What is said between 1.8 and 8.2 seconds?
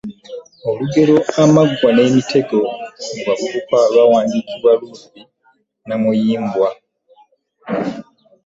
n’emitego mu bavubuka lwawandiikibwa Ruth Namuyimbwa Kagoggoza